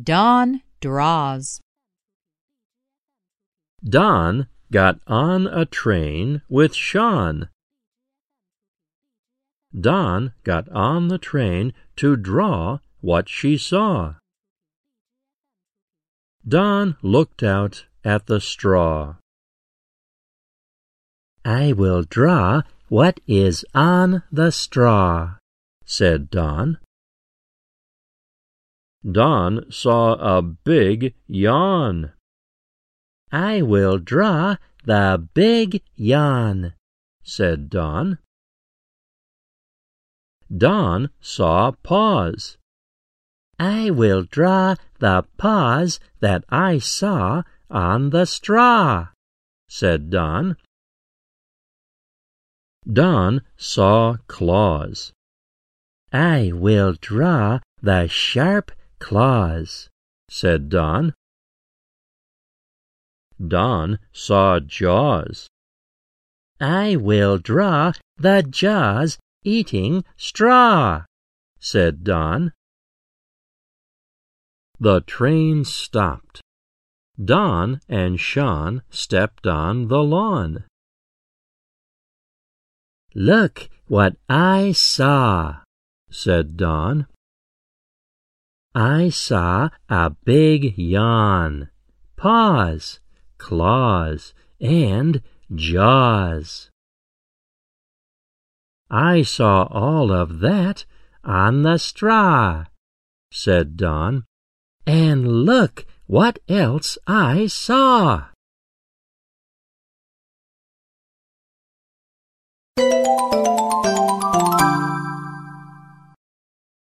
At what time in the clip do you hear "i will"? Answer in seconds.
21.44-22.02, 33.30-33.98, 43.58-44.22, 56.12-56.94, 66.60-67.38